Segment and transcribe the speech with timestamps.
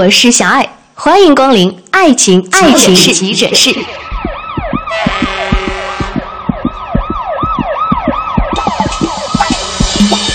[0.00, 3.70] 我是小爱，欢迎光临爱情爱情急诊室。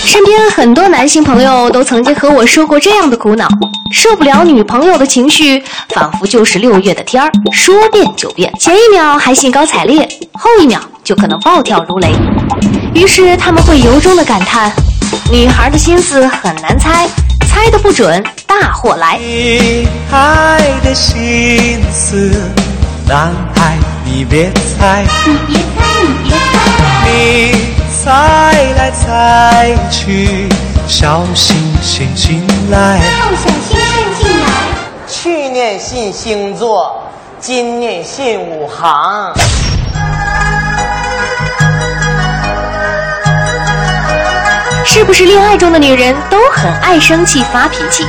[0.04, 3.48] 身边很多男性朋友都曾经和我说过这样的苦恼：
[3.92, 8.52] 受不了女朋友的情绪，仿佛就是六月的天儿，说变就变。
[8.60, 12.12] 前一秒还兴高采烈，后一秒就可能暴跳如雷。
[12.94, 14.70] 于是他们会由衷的感叹：
[15.32, 17.08] 女孩的心思很难猜，
[17.46, 19.18] 猜的不准，大祸来。
[19.18, 22.32] 女孩的心思，
[23.08, 25.82] 男孩你别猜，你别猜，
[26.22, 27.54] 你别猜，你
[28.04, 28.04] 猜
[28.76, 30.48] 来猜去，
[30.86, 32.98] 小心星进来。
[32.98, 34.46] 要小心顺进来。
[35.08, 37.02] 去年信星座，
[37.40, 39.32] 今年信五行。
[44.96, 48.02] 是不是恋爱中的女人都很爱生气发脾气？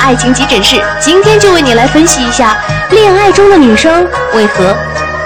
[0.00, 2.56] 爱情急诊室今天就为你来分析一下，
[2.88, 4.74] 恋爱中的女生为何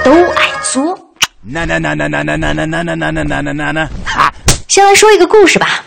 [0.02, 0.98] 都爱作。
[1.42, 4.32] 那那那那那那那那那那那那那那那哈！
[4.66, 5.80] 先来说一个故事吧。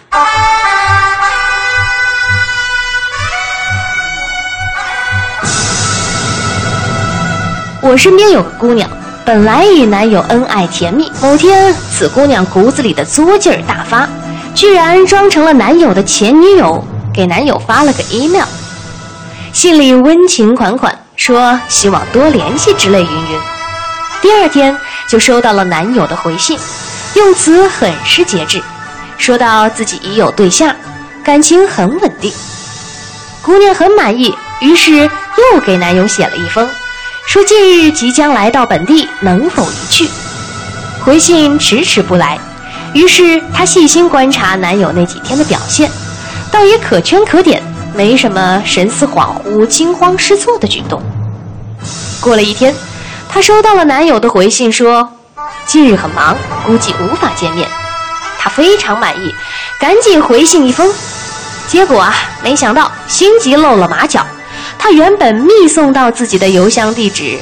[7.81, 8.89] 我身边有个姑娘，
[9.25, 14.07] 本来与男友恩爱甜蜜，某天此姑娘骨子里的作劲儿大发，
[14.55, 16.83] 居然装成了男友的前女友，
[17.13, 18.45] 给男友发了个 email，
[19.53, 23.39] 信里温情款款，说希望多联系之类云云。
[24.21, 26.59] 第二天就收到了男友的回信，
[27.15, 28.61] 用词很是节制，
[29.17, 30.75] 说到自己已有对象，
[31.23, 32.31] 感情很稳定。
[33.41, 35.09] 姑娘很满意，于是
[35.53, 36.67] 又给男友写了一封，
[37.25, 40.09] 说近日即将来到本地，能否一去？
[41.05, 42.37] 回信迟迟不来，
[42.93, 45.89] 于是她细心观察男友那几天的表现，
[46.51, 47.61] 倒也可圈可点，
[47.95, 51.01] 没什么神思恍惚、惊慌失措的举动。
[52.21, 52.73] 过了一天。
[53.31, 55.07] 她收到了男友的回信，说
[55.67, 57.69] 近日很忙，估计无法见面。
[58.39, 59.31] 她非常满意，
[59.79, 60.91] 赶紧回信一封。
[61.67, 62.11] 结果啊，
[62.41, 64.25] 没想到心急露了马脚，
[64.79, 67.39] 她原本密送到自己的邮箱地址，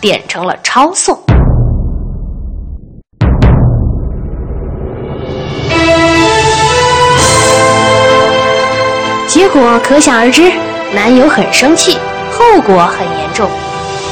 [0.00, 1.16] 点成了抄送。
[9.48, 10.52] 结果可想而知，
[10.94, 11.96] 男友很生气，
[12.30, 13.48] 后果很严重。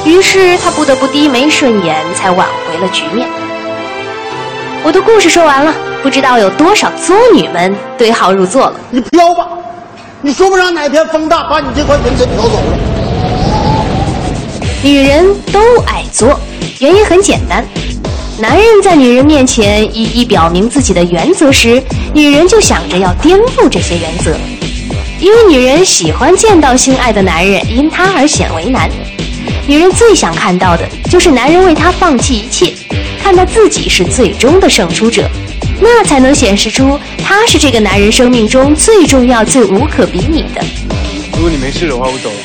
[0.02, 3.28] 于是他不得不低眉顺眼，才挽回了局面。
[4.82, 8.80] 我的故事说完了，不知道有多少作女们对号入座了。
[8.90, 9.46] 你飘吧，
[10.22, 12.78] 你说不上哪天风大把你这块纹身飘走了。
[14.82, 16.40] 女人都爱作，
[16.78, 17.62] 原因很简单：
[18.38, 21.82] 男人在女人面前一一表明自己的原则时，
[22.14, 24.34] 女人就想着要颠覆这些原则，
[25.18, 28.90] 因为女人喜欢见到心爱的男人因她而显为难。
[29.66, 32.74] 女人最想看到的就是男人为她放弃一切，
[33.22, 35.28] 看到自己是最终的胜出者，
[35.80, 40.62] 那才能显示出她是这个男人生命中最重要、最无可比拟的。
[41.32, 42.36] 如果你没事的话，我走了。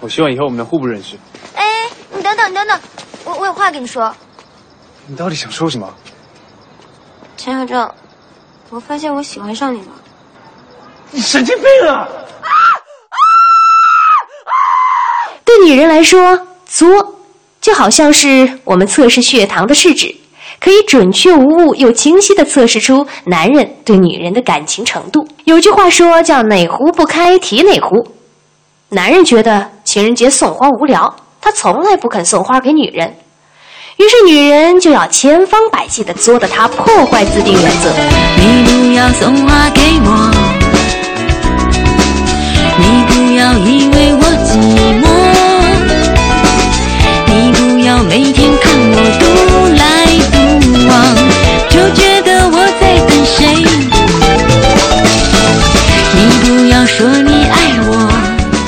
[0.00, 1.16] 我希望以后我们能互不认识。
[1.54, 1.62] 哎，
[2.16, 2.80] 你等等，你等等，
[3.24, 4.14] 我我有话跟你说。
[5.06, 5.92] 你到底想说什么？
[7.36, 7.90] 陈小正，
[8.70, 9.88] 我发现我喜欢上你了。
[11.12, 12.06] 你神经病啊！
[15.44, 17.16] 对女人来说，作
[17.60, 20.14] 就好像是我们测试血糖的试纸，
[20.60, 25.26] 可以准确无误又清晰地测试出男人对女人的感情程度。
[25.44, 28.14] 有句话说叫“哪壶不开提哪壶”，
[28.90, 33.16] 男人觉得情人节送花无聊，他从来不肯送花给女人，
[33.96, 37.90] 于是女人就要千方百计地作的他破坏自定原则。
[38.38, 40.59] 你不要送花给我，
[42.80, 44.48] 你不要以为我寂
[45.00, 45.04] 寞。
[47.26, 49.24] 你不要每天看我独
[49.76, 49.84] 来
[50.32, 50.36] 独
[50.88, 50.90] 往，
[51.68, 53.38] 就觉得我在等谁。
[56.16, 57.54] 你不要说你爱
[57.86, 57.88] 我。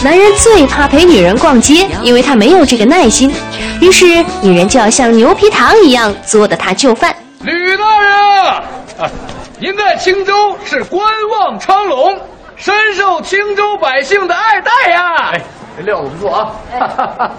[0.04, 3.32] 男人最怕陪女人逛街，因为他没有这个耐心。
[3.80, 7.14] 于是女人就要像牛皮糖一样作的他就范。
[7.40, 9.10] 吕大人，
[9.58, 12.16] 您在青州是观望昌隆，
[12.62, 15.16] 深受青州百姓的爱戴呀。
[15.32, 15.40] 哎，
[15.76, 16.52] 这料子不错啊。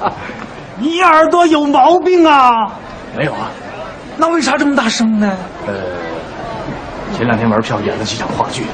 [0.78, 2.70] 你耳朵有毛病啊？
[3.18, 3.50] 没有啊，
[4.18, 5.31] 那为啥这么大声呢？
[5.66, 5.74] 呃，
[7.16, 8.66] 前两天玩票演了几场话剧。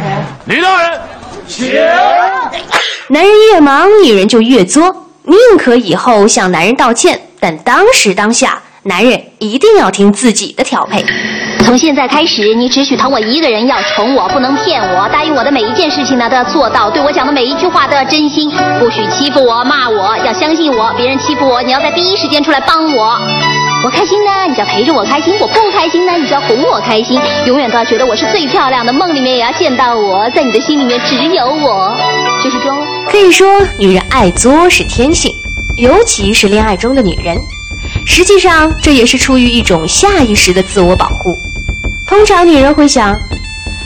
[0.46, 0.98] 李大人，
[1.46, 1.74] 请。
[3.08, 4.84] 男人越忙，女人就越作，
[5.24, 11.04] 宁可以后向男人道歉，但当时当下，男人一定要听自己的调配。
[11.68, 15.06] 从现在开始，你只许疼我一个人，要宠我，不能骗我。
[15.10, 18.50] 答应我的每一件事情呢，都要做到；对我讲的每一句话都要真心，
[18.80, 20.90] 不许欺负我、骂我，要相信我。
[20.96, 23.20] 别人欺负我，你要在第一时间出来帮我。
[23.84, 27.20] 我开心呢，你就要陪着我开心；我不开心呢，你就要哄我开心。
[27.44, 31.94] 永远都要觉得我是最漂亮的，梦里面也要见到我，在你的心里面只有我，
[32.42, 32.70] 就是这。
[33.12, 33.46] 可以说，
[33.78, 35.30] 女人爱作是天性，
[35.76, 37.36] 尤其是恋爱中的女人。
[38.06, 41.36] 实际上，这也是出于一种下意识的自我保护。
[42.08, 43.14] 通常，女人会想：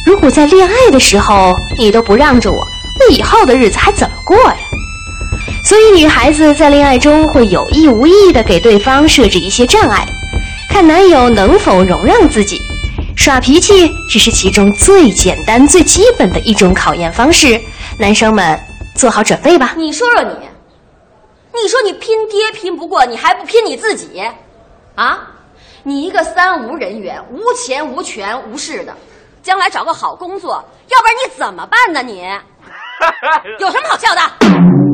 [0.06, 2.66] 如果在恋爱的时候你都不让着我，
[2.98, 4.56] 那以后的日子还怎么过呀？
[5.64, 10.06] 所以，女孩子在恋爱中会有意无意地给对方设置一些障碍，
[10.68, 12.60] 看男友能否容让自己。
[13.16, 17.60] 耍脾气只是其中最简单、最基本的一种考验方式。
[17.98, 18.58] 男生们，
[18.94, 19.74] 做好准备吧！
[19.76, 20.30] 你说说你，
[21.62, 24.22] 你说你拼爹拼不过，你还不拼你自己？
[24.94, 25.18] 啊，
[25.84, 28.94] 你一个三无人员，无钱无权无势的，
[29.42, 30.52] 将来找个好工作，
[30.88, 32.02] 要不然你怎么办呢？
[32.02, 32.20] 你
[33.58, 34.20] 有什么好笑的？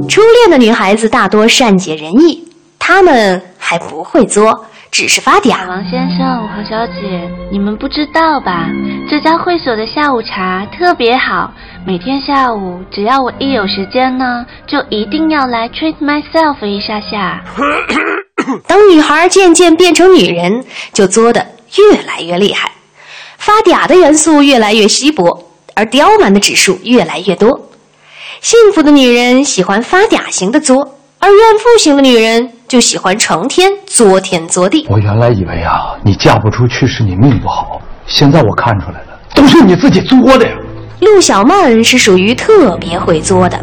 [0.09, 2.49] 初恋的女孩子大多善解人意，
[2.79, 5.69] 她们还不会作，只是发嗲。
[5.69, 8.67] 王先生、何小姐，你们不知道吧？
[9.11, 11.53] 这家会所的下午茶特别好，
[11.87, 17.43] 每天下午只要我一有时间呢，就一定要来 treat myself 一下下。
[18.67, 21.47] 等女孩渐渐变成女人，就作得
[21.77, 22.73] 越来越厉害，
[23.37, 27.69] 发嗲的元素越来越稀薄，而刁蛮的指数越来越多。
[28.41, 34.87] 幸福的女人喜欢发嗲型的作，而怨妇型的女人就喜欢成天作天作地。
[34.89, 40.55] 我原来以为啊，你嫁不出去是你命不好，现在我看出来了，都是你自己作的呀。
[41.01, 43.63] 陆小曼是属于特别会作的，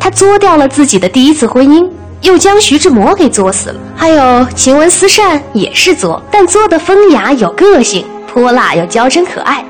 [0.00, 1.88] 她作掉了自己的第一次婚姻，
[2.22, 3.76] 又将徐志摩给作死了。
[3.94, 9.64] 还有晴雯思善也是作，但作的风雅有个性，泼辣又娇嗔可爱。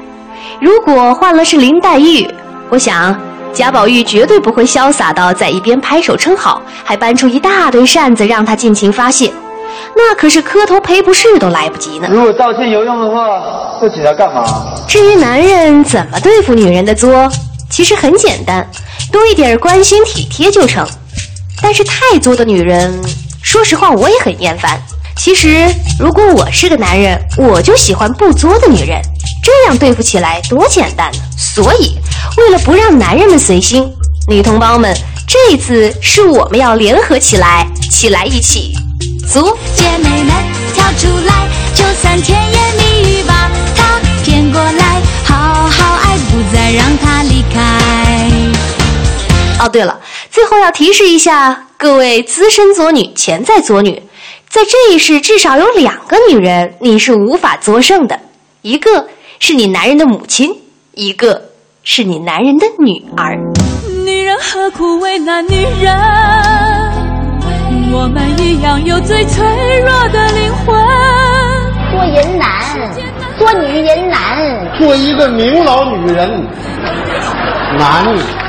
[0.60, 2.28] 如果换了是林黛玉，
[2.70, 3.14] 我想。
[3.54, 9.30] 贾宝玉绝对不会潇洒到在一边拍手称好，还搬出一大堆扇子让他尽情发泄，
[9.94, 12.08] 那可是磕头赔不是都来不及呢。
[12.10, 14.42] 如果道歉有用的话，不起来干嘛？
[14.88, 17.30] 至于男人怎么对付女人的作，
[17.68, 18.66] 其实很简单，
[19.12, 20.88] 多一点关心体贴就成。
[21.62, 23.00] 但是太作的女人，
[23.42, 24.82] 说实话我也很厌烦。
[25.16, 29.00] 其实如果我是个男人，我就喜欢不作的女人，
[29.42, 31.18] 这样对付起来多简单呢。
[31.38, 31.96] 所以。
[32.38, 33.92] 为了不让男人们随心，
[34.26, 38.74] 女同胞们，这次是我们要联合起来，起来一起
[39.30, 39.58] 作。
[39.74, 40.32] 姐妹们
[40.72, 47.60] 跳出来，就算甜言蜜语把他骗过来，好好爱，不再让他离开。
[49.58, 49.98] 哦，对了，
[50.32, 54.02] 最后要提示一下各位资深作女、潜在作女，
[54.48, 58.18] 在这一世至少有两个女人你是无法作胜的，
[58.62, 59.08] 一个
[59.38, 60.56] 是你男人的母亲，
[60.94, 61.50] 一个。
[61.84, 63.36] 是你男人的女儿。
[64.06, 65.92] 女人何苦为难女人？
[67.92, 69.44] 我们一样有最脆
[69.80, 70.74] 弱的灵魂。
[71.90, 72.94] 做人难，
[73.36, 76.30] 做女人难，做一个明老女人
[77.76, 78.41] 难。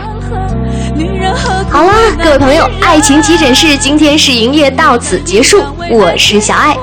[1.70, 1.94] 好啦，
[2.24, 6.78] 各位朋友，爱情急诊室今天试营业到此结束，我是小爱。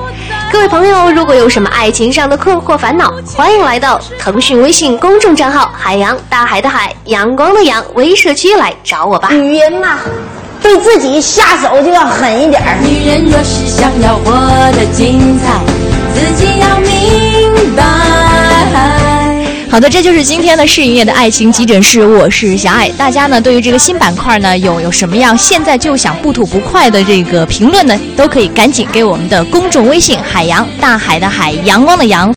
[0.51, 9.29] 各位朋友，如果有什么爱情上的困惑烦恼，欢迎来到腾讯微信公众账号“海洋大海的海阳光的阳”微社区来找我吧。
[9.31, 9.99] 女人嘛，
[10.61, 12.61] 对自己下手就要狠一点。
[12.83, 14.31] 女人若是想要活
[14.73, 15.61] 得精彩，
[16.13, 17.30] 自己要明。
[19.71, 22.89] 好的，这就是今天的试营业的爱情急诊室，我是小爱。
[22.97, 32.29] 大家呢，对于这个新板块呢，有有什么样现在就想不吐不快的这个评论呢，都可以赶紧给我们的公众微信“海洋大海的海阳光的阳”。